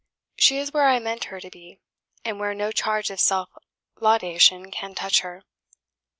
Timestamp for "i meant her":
0.87-1.39